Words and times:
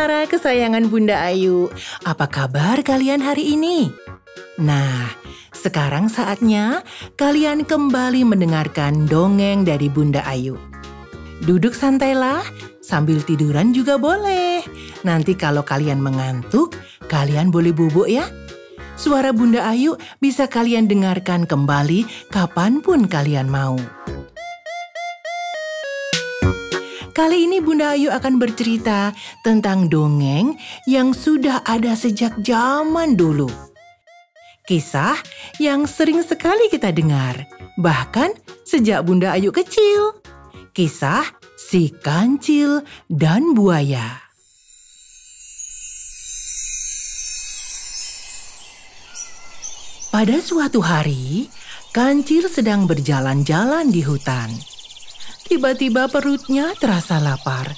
Tara 0.00 0.24
kesayangan 0.24 0.88
Bunda 0.88 1.28
Ayu. 1.28 1.68
Apa 2.08 2.24
kabar 2.24 2.80
kalian 2.80 3.20
hari 3.20 3.52
ini? 3.52 3.92
Nah, 4.56 5.12
sekarang 5.52 6.08
saatnya 6.08 6.80
kalian 7.20 7.68
kembali 7.68 8.24
mendengarkan 8.24 9.04
dongeng 9.04 9.60
dari 9.60 9.92
Bunda 9.92 10.24
Ayu. 10.24 10.56
Duduk 11.44 11.76
santailah, 11.76 12.40
sambil 12.80 13.20
tiduran 13.20 13.76
juga 13.76 14.00
boleh. 14.00 14.64
Nanti 15.04 15.36
kalau 15.36 15.68
kalian 15.68 16.00
mengantuk, 16.00 16.80
kalian 17.04 17.52
boleh 17.52 17.76
bubuk 17.76 18.08
ya. 18.08 18.24
Suara 18.96 19.36
Bunda 19.36 19.68
Ayu 19.68 20.00
bisa 20.16 20.48
kalian 20.48 20.88
dengarkan 20.88 21.44
kembali 21.44 22.08
kapan 22.32 22.80
pun 22.80 23.04
kalian 23.04 23.52
mau. 23.52 23.76
Kali 27.10 27.50
ini 27.50 27.58
Bunda 27.58 27.98
Ayu 27.98 28.06
akan 28.06 28.38
bercerita 28.38 29.10
tentang 29.42 29.90
dongeng 29.90 30.54
yang 30.86 31.10
sudah 31.10 31.66
ada 31.66 31.98
sejak 31.98 32.38
zaman 32.46 33.18
dulu. 33.18 33.50
Kisah 34.62 35.18
yang 35.58 35.90
sering 35.90 36.22
sekali 36.22 36.70
kita 36.70 36.94
dengar, 36.94 37.50
bahkan 37.82 38.30
sejak 38.62 39.02
Bunda 39.02 39.34
Ayu 39.34 39.50
kecil. 39.50 40.22
Kisah 40.70 41.26
si 41.58 41.90
kancil 41.90 42.86
dan 43.10 43.58
buaya. 43.58 44.22
Pada 50.14 50.38
suatu 50.38 50.78
hari, 50.78 51.50
kancil 51.90 52.46
sedang 52.46 52.86
berjalan-jalan 52.86 53.90
di 53.90 54.02
hutan. 54.06 54.69
Tiba-tiba 55.50 56.06
perutnya 56.06 56.70
terasa 56.78 57.18
lapar. 57.18 57.74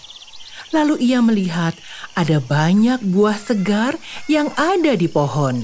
Lalu 0.76 1.08
ia 1.08 1.24
melihat 1.24 1.72
ada 2.12 2.36
banyak 2.36 3.00
buah 3.00 3.40
segar 3.40 3.96
yang 4.28 4.52
ada 4.60 4.92
di 4.92 5.08
pohon. 5.08 5.56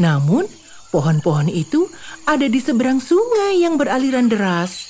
Namun, 0.00 0.48
pohon-pohon 0.88 1.52
itu 1.52 1.84
ada 2.24 2.48
di 2.48 2.64
seberang 2.64 2.96
sungai 2.96 3.60
yang 3.60 3.76
beraliran 3.76 4.32
deras. 4.32 4.88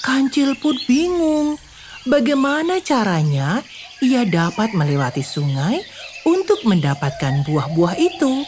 Kancil 0.00 0.56
pun 0.56 0.80
bingung 0.88 1.60
bagaimana 2.08 2.80
caranya 2.80 3.60
ia 4.00 4.24
dapat 4.24 4.72
melewati 4.72 5.20
sungai 5.20 5.84
untuk 6.24 6.64
mendapatkan 6.64 7.44
buah-buah 7.44 8.00
itu. 8.00 8.40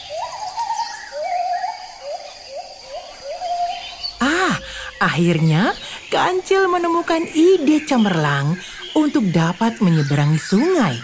Akhirnya, 5.03 5.75
Kancil 6.15 6.71
menemukan 6.71 7.27
ide 7.35 7.83
cemerlang 7.83 8.55
untuk 8.95 9.27
dapat 9.35 9.83
menyeberangi 9.83 10.39
sungai. 10.39 10.95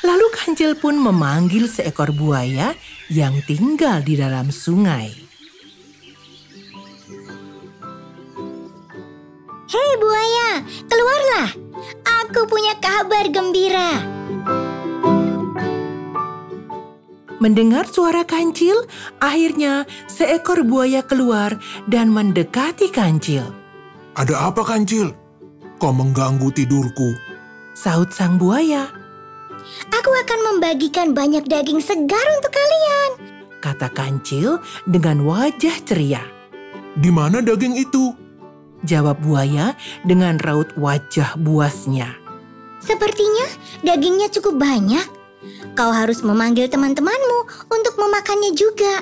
Lalu 0.00 0.26
Kancil 0.32 0.72
pun 0.80 0.96
memanggil 0.96 1.68
seekor 1.68 2.16
buaya 2.16 2.72
yang 3.12 3.36
tinggal 3.44 4.00
di 4.00 4.16
dalam 4.16 4.48
sungai. 4.48 5.12
Hei 9.68 9.92
buaya, 10.00 10.64
keluarlah. 10.88 11.48
Aku 12.24 12.48
punya 12.48 12.80
kabar 12.80 13.28
gembira. 13.28 14.19
Mendengar 17.40 17.88
suara 17.88 18.20
kancil, 18.28 18.76
akhirnya 19.16 19.88
seekor 20.12 20.60
buaya 20.60 21.00
keluar 21.00 21.56
dan 21.88 22.12
mendekati 22.12 22.92
kancil. 22.92 23.48
Ada 24.12 24.52
apa 24.52 24.60
kancil? 24.60 25.16
Kau 25.80 25.96
mengganggu 25.96 26.52
tidurku. 26.52 27.16
Saut 27.72 28.12
sang 28.12 28.36
buaya. 28.36 28.92
Aku 29.88 30.10
akan 30.12 30.40
membagikan 30.52 31.16
banyak 31.16 31.48
daging 31.48 31.80
segar 31.80 32.26
untuk 32.36 32.52
kalian. 32.52 33.10
Kata 33.64 33.88
kancil 33.88 34.60
dengan 34.84 35.24
wajah 35.24 35.80
ceria. 35.88 36.20
Di 36.92 37.08
mana 37.08 37.40
daging 37.40 37.80
itu? 37.80 38.12
Jawab 38.84 39.24
buaya 39.24 39.72
dengan 40.04 40.36
raut 40.44 40.68
wajah 40.76 41.40
buasnya. 41.40 42.20
Sepertinya 42.84 43.48
dagingnya 43.80 44.28
cukup 44.28 44.60
banyak 44.60 45.19
kau 45.74 45.90
harus 45.92 46.20
memanggil 46.20 46.68
teman-temanmu 46.68 47.68
untuk 47.72 47.94
memakannya 47.96 48.52
juga. 48.52 48.94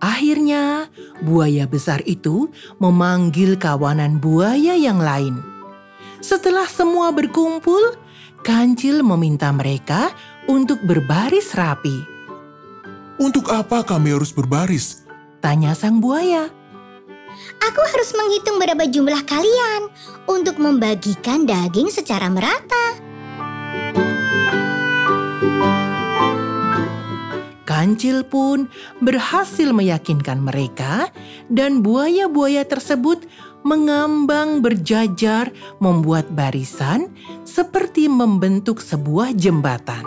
Akhirnya, 0.00 0.88
buaya 1.20 1.68
besar 1.68 2.00
itu 2.08 2.48
memanggil 2.80 3.60
kawanan 3.60 4.18
buaya 4.18 4.74
yang 4.74 4.98
lain. 4.98 5.38
Setelah 6.24 6.66
semua 6.66 7.12
berkumpul, 7.12 7.94
Kancil 8.46 9.02
meminta 9.02 9.50
mereka 9.50 10.14
untuk 10.46 10.78
berbaris 10.86 11.50
rapi. 11.58 11.98
Untuk 13.18 13.50
apa 13.50 13.82
kami 13.82 14.14
harus 14.14 14.30
berbaris? 14.30 15.02
Tanya 15.42 15.74
sang 15.74 15.98
buaya. 15.98 16.46
Aku 17.62 17.80
harus 17.82 18.10
menghitung 18.14 18.56
berapa 18.62 18.84
jumlah 18.86 19.22
kalian 19.26 19.92
untuk 20.30 20.56
membagikan 20.58 21.44
daging 21.44 21.90
secara 21.92 22.26
merata. 22.32 22.98
Kancil 27.66 28.24
pun 28.24 28.66
berhasil 29.04 29.68
meyakinkan 29.70 30.40
mereka 30.40 31.12
dan 31.52 31.84
buaya-buaya 31.84 32.64
tersebut 32.64 33.28
mengambang 33.66 34.62
berjajar 34.62 35.50
membuat 35.82 36.30
barisan 36.30 37.10
seperti 37.42 38.06
membentuk 38.06 38.78
sebuah 38.78 39.34
jembatan. 39.34 40.06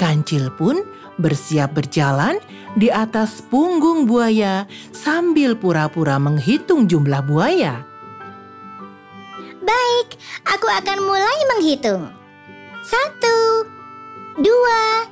Kancil 0.00 0.48
pun 0.56 0.82
bersiap 1.20 1.76
berjalan 1.76 2.40
di 2.76 2.88
atas 2.88 3.44
punggung 3.44 4.08
buaya 4.08 4.64
sambil 4.92 5.56
pura-pura 5.58 6.16
menghitung 6.16 6.88
jumlah 6.88 7.20
buaya. 7.24 7.84
Baik, 9.62 10.08
aku 10.48 10.66
akan 10.68 10.98
mulai 11.04 11.38
menghitung. 11.54 12.10
Satu, 12.82 13.68
dua, 14.40 15.06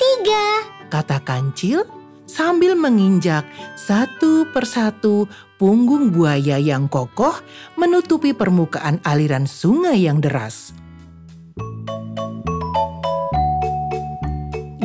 tiga, 0.00 0.46
kata 0.90 1.22
kancil 1.22 1.86
sambil 2.26 2.74
menginjak 2.74 3.46
satu 3.78 4.50
persatu 4.50 5.30
punggung 5.56 6.10
buaya 6.10 6.58
yang 6.58 6.90
kokoh 6.90 7.38
menutupi 7.78 8.34
permukaan 8.34 8.98
aliran 9.06 9.46
sungai 9.46 10.02
yang 10.02 10.18
deras. 10.18 10.74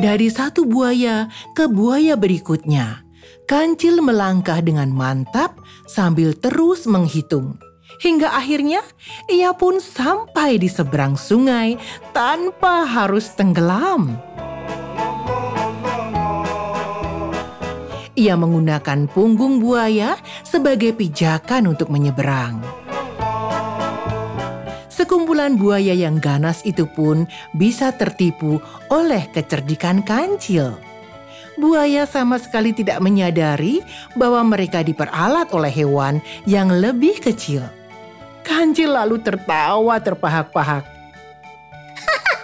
Dari 0.02 0.26
satu 0.34 0.66
buaya 0.66 1.30
ke 1.54 1.70
buaya 1.70 2.18
berikutnya, 2.18 3.06
kancil 3.46 4.02
melangkah 4.02 4.58
dengan 4.58 4.90
mantap 4.90 5.54
sambil 5.86 6.34
terus 6.34 6.90
menghitung. 6.90 7.54
Hingga 8.02 8.34
akhirnya 8.34 8.82
ia 9.30 9.54
pun 9.54 9.78
sampai 9.78 10.58
di 10.58 10.66
seberang 10.66 11.14
sungai 11.14 11.78
tanpa 12.10 12.82
harus 12.82 13.30
tenggelam. 13.38 14.18
Ia 18.18 18.34
menggunakan 18.34 19.06
punggung 19.06 19.62
buaya 19.62 20.18
sebagai 20.42 20.98
pijakan 20.98 21.70
untuk 21.78 21.94
menyeberang. 21.94 22.81
Sekumpulan 25.02 25.58
buaya 25.58 25.98
yang 25.98 26.22
ganas 26.22 26.62
itu 26.62 26.86
pun 26.86 27.26
bisa 27.58 27.90
tertipu 27.90 28.62
oleh 28.86 29.26
kecerdikan 29.34 29.98
kancil. 29.98 30.78
Buaya 31.58 32.06
sama 32.06 32.38
sekali 32.38 32.70
tidak 32.70 33.02
menyadari 33.02 33.82
bahwa 34.14 34.46
mereka 34.46 34.78
diperalat 34.86 35.50
oleh 35.50 35.74
hewan 35.74 36.22
yang 36.46 36.70
lebih 36.70 37.18
kecil. 37.18 37.66
Kancil 38.46 38.94
lalu 38.94 39.18
tertawa 39.18 39.98
terpahak-pahak. 39.98 40.86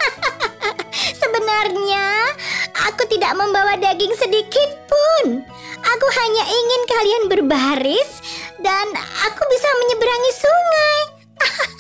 Sebenarnya 1.23 2.35
aku 2.75 3.07
tidak 3.07 3.39
membawa 3.39 3.79
daging 3.79 4.19
sedikit 4.19 4.71
pun. 4.91 5.47
Aku 5.79 6.07
hanya 6.11 6.43
ingin 6.43 6.83
kalian 6.91 7.25
berbaris 7.31 8.19
dan 8.59 8.91
aku 8.99 9.43
bisa 9.47 9.69
menyeberangi 9.79 10.33
sungai. 10.35 10.99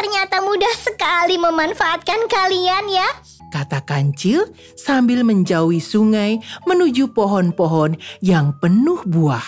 Ternyata 0.00 0.40
mudah 0.40 0.74
sekali 0.80 1.36
memanfaatkan 1.36 2.24
kalian 2.24 2.88
ya. 2.88 3.04
Kata 3.52 3.84
kancil 3.84 4.48
sambil 4.72 5.20
menjauhi 5.28 5.76
sungai 5.76 6.40
menuju 6.64 7.12
pohon-pohon 7.12 8.00
yang 8.24 8.56
penuh 8.56 9.04
buah. 9.04 9.44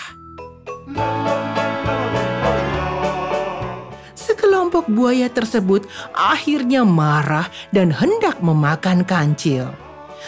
Sekelompok 4.13 4.93
buaya 4.93 5.25
tersebut 5.25 5.89
akhirnya 6.13 6.85
marah 6.85 7.49
dan 7.73 7.89
hendak 7.89 8.37
memakan 8.37 9.01
kancil. 9.01 9.73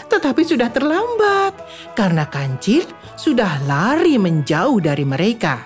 tetapi 0.10 0.44
sudah 0.44 0.68
terlambat 0.74 1.56
karena 1.95 2.27
kancil 2.27 2.83
sudah 3.16 3.63
lari 3.63 4.19
menjauh 4.19 4.83
dari 4.83 5.07
mereka. 5.07 5.63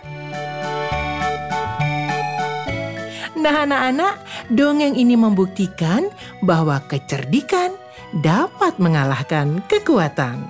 Nah, 3.39 3.63
anak-anak, 3.63 4.13
dongeng 4.53 4.97
ini 4.97 5.15
membuktikan 5.17 6.09
bahwa 6.45 6.81
kecerdikan 6.89 7.73
dapat 8.21 8.77
mengalahkan 8.81 9.61
kekuatan. 9.69 10.49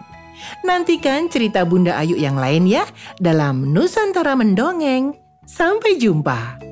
Nantikan 0.63 1.27
cerita 1.27 1.67
Bunda 1.67 1.99
Ayu 1.99 2.15
yang 2.15 2.39
lain 2.39 2.63
ya 2.63 2.87
dalam 3.19 3.75
Nusantara 3.75 4.39
Mendongeng. 4.39 5.15
Sampai 5.43 5.97
jumpa. 5.97 6.68